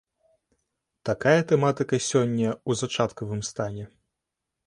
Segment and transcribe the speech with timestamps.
[1.09, 3.85] Такая тэматыка сёння ў зачаткавым стане.